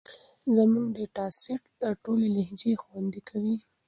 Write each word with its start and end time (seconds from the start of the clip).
زموږ 0.55 0.85
ډیټا 0.95 1.25
سیټ 1.39 1.63
دا 1.81 1.89
ټولې 2.03 2.27
لهجې 2.35 2.73
خوندي 2.81 3.21
کوي. 3.29 3.55